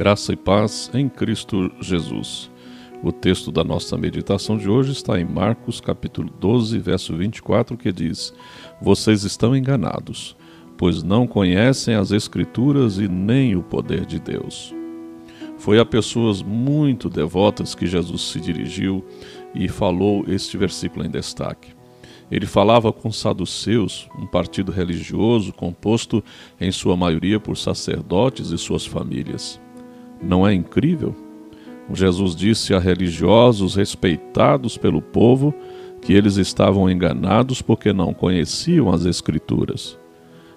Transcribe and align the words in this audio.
Graça 0.00 0.32
e 0.32 0.36
paz 0.36 0.90
em 0.94 1.10
Cristo 1.10 1.70
Jesus. 1.78 2.50
O 3.02 3.12
texto 3.12 3.52
da 3.52 3.62
nossa 3.62 3.98
meditação 3.98 4.56
de 4.56 4.66
hoje 4.66 4.92
está 4.92 5.20
em 5.20 5.26
Marcos 5.26 5.78
capítulo 5.78 6.30
12, 6.40 6.78
verso 6.78 7.14
24, 7.14 7.76
que 7.76 7.92
diz: 7.92 8.32
Vocês 8.80 9.24
estão 9.24 9.54
enganados, 9.54 10.34
pois 10.78 11.02
não 11.02 11.26
conhecem 11.26 11.94
as 11.96 12.12
Escrituras 12.12 12.96
e 12.96 13.08
nem 13.08 13.54
o 13.54 13.62
poder 13.62 14.06
de 14.06 14.18
Deus. 14.18 14.74
Foi 15.58 15.78
a 15.78 15.84
pessoas 15.84 16.40
muito 16.40 17.10
devotas 17.10 17.74
que 17.74 17.86
Jesus 17.86 18.22
se 18.22 18.40
dirigiu 18.40 19.04
e 19.54 19.68
falou 19.68 20.24
este 20.26 20.56
versículo 20.56 21.04
em 21.04 21.10
destaque. 21.10 21.74
Ele 22.30 22.46
falava 22.46 22.90
com 22.90 23.12
saduceus, 23.12 24.08
um 24.18 24.26
partido 24.26 24.72
religioso 24.72 25.52
composto 25.52 26.24
em 26.58 26.72
sua 26.72 26.96
maioria 26.96 27.38
por 27.38 27.58
sacerdotes 27.58 28.48
e 28.48 28.56
suas 28.56 28.86
famílias. 28.86 29.60
Não 30.22 30.46
é 30.46 30.52
incrível? 30.52 31.14
Jesus 31.92 32.36
disse 32.36 32.74
a 32.74 32.78
religiosos 32.78 33.74
respeitados 33.74 34.76
pelo 34.76 35.02
povo 35.02 35.54
que 36.00 36.12
eles 36.12 36.36
estavam 36.36 36.88
enganados 36.88 37.60
porque 37.60 37.92
não 37.92 38.14
conheciam 38.14 38.90
as 38.90 39.04
Escrituras. 39.04 39.98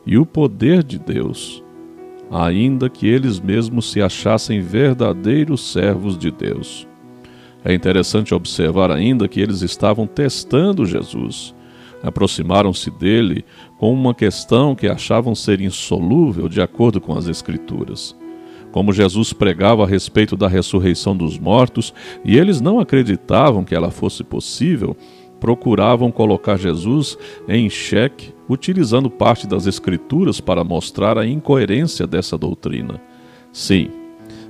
E 0.05 0.17
o 0.17 0.25
poder 0.25 0.83
de 0.83 0.99
Deus, 0.99 1.63
ainda 2.29 2.89
que 2.89 3.07
eles 3.07 3.39
mesmos 3.39 3.91
se 3.91 4.01
achassem 4.01 4.61
verdadeiros 4.61 5.71
servos 5.71 6.17
de 6.17 6.29
Deus. 6.29 6.87
É 7.65 7.73
interessante 7.73 8.33
observar 8.33 8.91
ainda 8.91 9.27
que 9.27 9.39
eles 9.39 9.61
estavam 9.61 10.05
testando 10.05 10.85
Jesus. 10.85 11.55
Aproximaram-se 12.03 12.91
dele 12.91 13.45
com 13.77 13.93
uma 13.93 14.13
questão 14.13 14.75
que 14.75 14.87
achavam 14.87 15.33
ser 15.33 15.61
insolúvel 15.61 16.49
de 16.49 16.61
acordo 16.61 16.99
com 16.99 17.17
as 17.17 17.27
Escrituras 17.27 18.15
como 18.73 18.91
Jesus 18.91 19.31
pregava 19.31 19.83
a 19.83 19.87
respeito 19.87 20.35
da 20.35 20.47
ressurreição 20.47 21.15
dos 21.15 21.37
mortos, 21.37 21.93
e 22.25 22.35
eles 22.37 22.59
não 22.59 22.79
acreditavam 22.79 23.63
que 23.63 23.75
ela 23.75 23.91
fosse 23.91 24.23
possível, 24.23 24.97
procuravam 25.39 26.11
colocar 26.11 26.57
Jesus 26.57 27.15
em 27.47 27.69
xeque, 27.69 28.33
utilizando 28.49 29.11
parte 29.11 29.45
das 29.45 29.67
Escrituras 29.67 30.41
para 30.41 30.63
mostrar 30.63 31.19
a 31.19 31.27
incoerência 31.27 32.07
dessa 32.07 32.35
doutrina. 32.35 32.99
Sim, 33.51 33.91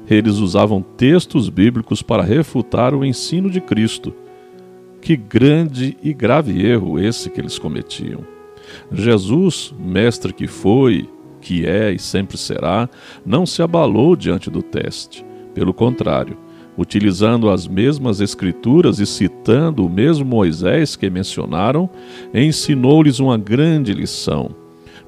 eles 0.10 0.38
usavam 0.38 0.82
textos 0.82 1.50
bíblicos 1.50 2.02
para 2.02 2.24
refutar 2.24 2.96
o 2.96 3.04
ensino 3.04 3.50
de 3.50 3.60
Cristo. 3.60 4.14
Que 5.02 5.18
grande 5.18 5.98
e 6.02 6.14
grave 6.14 6.66
erro 6.66 6.98
esse 6.98 7.30
que 7.30 7.42
eles 7.42 7.60
cometiam. 7.60 8.22
Jesus, 8.90 9.74
mestre 9.78 10.32
que 10.32 10.48
foi, 10.48 11.10
que 11.44 11.66
é 11.66 11.92
e 11.92 12.00
sempre 12.00 12.38
será, 12.38 12.90
não 13.26 13.46
se 13.46 13.62
abalou 13.62 14.16
diante 14.16 14.50
do 14.50 14.64
teste. 14.64 15.26
Pelo 15.54 15.74
contrário, 15.74 16.38
utilizando 16.78 17.50
as 17.50 17.68
mesmas 17.68 18.22
escrituras 18.22 19.00
e 19.00 19.06
citando 19.06 19.86
o 19.86 19.90
mesmo 19.90 20.26
Moisés 20.26 20.96
que 20.96 21.10
mencionaram, 21.10 21.90
ensinou-lhes 22.34 23.20
uma 23.20 23.38
grande 23.38 23.94
lição. 23.94 24.52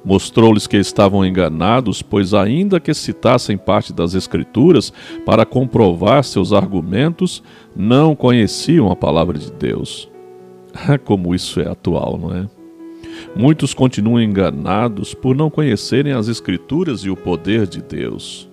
Mostrou-lhes 0.04 0.68
que 0.68 0.76
estavam 0.76 1.26
enganados, 1.26 2.00
pois, 2.00 2.32
ainda 2.32 2.78
que 2.78 2.94
citassem 2.94 3.58
parte 3.58 3.92
das 3.92 4.14
Escrituras 4.14 4.92
para 5.24 5.44
comprovar 5.44 6.22
seus 6.22 6.52
argumentos, 6.52 7.42
não 7.74 8.14
conheciam 8.14 8.88
a 8.88 8.94
palavra 8.94 9.36
de 9.36 9.50
Deus. 9.50 10.08
Como 11.04 11.34
isso 11.34 11.58
é 11.58 11.68
atual, 11.68 12.16
não 12.18 12.32
é? 12.32 12.55
Muitos 13.34 13.74
continuam 13.74 14.20
enganados 14.20 15.14
por 15.14 15.36
não 15.36 15.50
conhecerem 15.50 16.12
as 16.12 16.28
Escrituras 16.28 17.00
e 17.00 17.10
o 17.10 17.16
poder 17.16 17.66
de 17.66 17.82
Deus. 17.82 18.48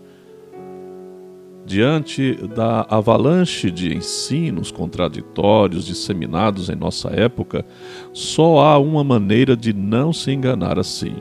Diante 1.65 2.33
da 2.55 2.85
avalanche 2.89 3.71
de 3.71 3.95
ensinos 3.95 4.69
contraditórios 4.69 5.85
disseminados 5.85 6.69
em 6.69 6.75
nossa 6.75 7.09
época, 7.09 7.65
só 8.11 8.59
há 8.59 8.77
uma 8.77 9.03
maneira 9.03 9.55
de 9.55 9.71
não 9.71 10.11
se 10.11 10.31
enganar 10.31 10.77
assim: 10.77 11.15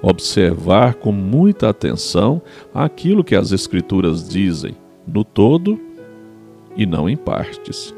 observar 0.00 0.94
com 0.94 1.12
muita 1.12 1.68
atenção 1.68 2.40
aquilo 2.72 3.22
que 3.22 3.36
as 3.36 3.52
Escrituras 3.52 4.26
dizem, 4.26 4.74
no 5.06 5.24
todo 5.24 5.78
e 6.74 6.86
não 6.86 7.08
em 7.08 7.16
partes. 7.16 7.94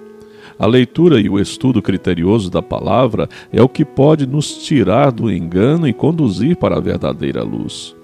A 0.58 0.66
leitura 0.66 1.20
e 1.20 1.28
o 1.28 1.38
estudo 1.38 1.82
criterioso 1.82 2.50
da 2.50 2.62
palavra 2.62 3.28
é 3.52 3.62
o 3.62 3.68
que 3.68 3.84
pode 3.84 4.26
nos 4.26 4.64
tirar 4.64 5.10
do 5.10 5.30
engano 5.32 5.88
e 5.88 5.92
conduzir 5.92 6.56
para 6.56 6.76
a 6.76 6.80
verdadeira 6.80 7.42
luz. 7.42 7.94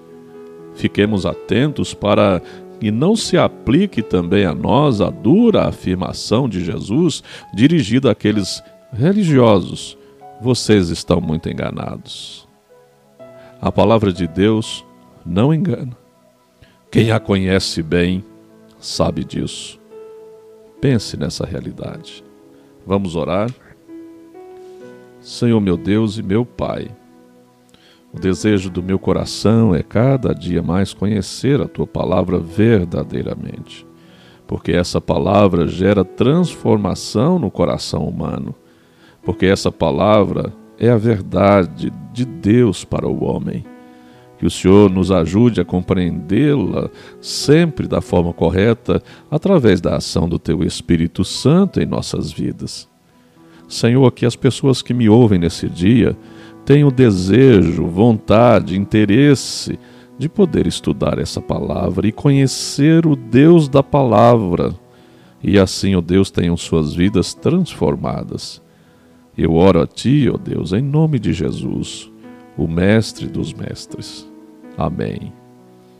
Fiquemos 0.75 1.25
atentos 1.25 1.93
para 1.93 2.41
que 2.79 2.91
não 2.91 3.15
se 3.15 3.37
aplique 3.37 4.01
também 4.01 4.45
a 4.45 4.53
nós 4.53 5.01
a 5.01 5.09
dura 5.09 5.67
afirmação 5.67 6.47
de 6.47 6.63
Jesus 6.63 7.21
dirigida 7.53 8.11
àqueles 8.11 8.63
religiosos: 8.93 9.97
vocês 10.41 10.89
estão 10.89 11.19
muito 11.19 11.49
enganados. 11.49 12.47
A 13.61 13.71
palavra 13.71 14.13
de 14.13 14.25
Deus 14.25 14.85
não 15.25 15.53
engana. 15.53 15.97
Quem 16.89 17.11
a 17.11 17.19
conhece 17.19 17.83
bem 17.83 18.23
sabe 18.79 19.23
disso. 19.23 19.79
Pense 20.79 21.17
nessa 21.17 21.45
realidade. 21.45 22.23
Vamos 22.85 23.15
orar? 23.15 23.49
Senhor 25.21 25.59
meu 25.59 25.77
Deus 25.77 26.17
e 26.17 26.23
meu 26.23 26.45
Pai, 26.45 26.89
o 28.11 28.19
desejo 28.19 28.69
do 28.69 28.81
meu 28.81 28.97
coração 28.97 29.75
é 29.75 29.83
cada 29.83 30.33
dia 30.33 30.63
mais 30.63 30.93
conhecer 30.93 31.61
a 31.61 31.67
tua 31.67 31.85
palavra 31.85 32.39
verdadeiramente, 32.39 33.85
porque 34.47 34.71
essa 34.71 34.99
palavra 34.99 35.67
gera 35.67 36.03
transformação 36.03 37.37
no 37.37 37.51
coração 37.51 38.07
humano, 38.07 38.55
porque 39.21 39.45
essa 39.45 39.71
palavra 39.71 40.51
é 40.79 40.89
a 40.89 40.97
verdade 40.97 41.93
de 42.11 42.25
Deus 42.25 42.83
para 42.83 43.07
o 43.07 43.23
homem. 43.23 43.63
Que 44.39 44.45
o 44.45 44.49
Senhor 44.49 44.89
nos 44.89 45.11
ajude 45.11 45.59
a 45.59 45.65
compreendê-la 45.65 46.89
sempre 47.19 47.87
da 47.87 47.99
forma 47.99 48.31
correta, 48.31 49.03
através 49.29 49.81
da 49.81 49.97
ação 49.97 50.29
do 50.29 50.39
Teu 50.39 50.63
Espírito 50.63 51.25
Santo 51.25 51.81
em 51.81 51.85
nossas 51.85 52.31
vidas. 52.31 52.87
Senhor, 53.67 54.09
que 54.11 54.25
as 54.25 54.37
pessoas 54.37 54.81
que 54.81 54.93
me 54.93 55.09
ouvem 55.09 55.37
nesse 55.37 55.67
dia 55.67 56.17
tenham 56.65 56.89
desejo, 56.89 57.85
vontade, 57.85 58.77
interesse 58.77 59.77
de 60.17 60.29
poder 60.29 60.67
estudar 60.67 61.19
essa 61.19 61.41
palavra 61.41 62.07
e 62.07 62.11
conhecer 62.11 63.05
o 63.05 63.17
Deus 63.17 63.67
da 63.67 63.83
palavra, 63.83 64.73
e 65.43 65.59
assim, 65.59 65.95
ó 65.95 66.01
Deus, 66.01 66.31
tenham 66.31 66.55
suas 66.55 66.93
vidas 66.93 67.33
transformadas. 67.33 68.61
Eu 69.37 69.53
oro 69.53 69.81
a 69.81 69.87
Ti, 69.87 70.29
ó 70.33 70.37
Deus, 70.37 70.73
em 70.73 70.81
nome 70.81 71.19
de 71.19 71.31
Jesus, 71.33 72.08
o 72.59 72.67
Mestre 72.67 73.25
dos 73.25 73.53
Mestres. 73.53 74.27
Amém. 74.77 75.31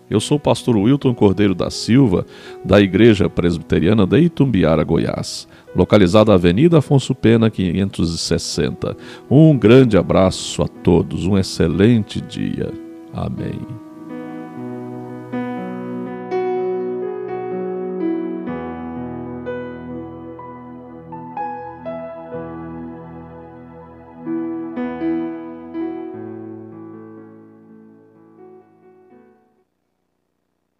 Eu 0.09 0.19
sou 0.19 0.37
o 0.37 0.39
pastor 0.39 0.75
Wilton 0.75 1.13
Cordeiro 1.13 1.55
da 1.55 1.69
Silva, 1.69 2.25
da 2.65 2.81
Igreja 2.81 3.29
Presbiteriana 3.29 4.05
de 4.05 4.19
Itumbiara, 4.19 4.83
Goiás, 4.83 5.47
localizada 5.73 6.31
na 6.31 6.35
Avenida 6.35 6.79
Afonso 6.79 7.15
Pena, 7.15 7.49
560. 7.49 8.97
Um 9.29 9.57
grande 9.57 9.97
abraço 9.97 10.61
a 10.63 10.67
todos, 10.67 11.25
um 11.25 11.37
excelente 11.37 12.19
dia. 12.19 12.71
Amém. 13.13 13.88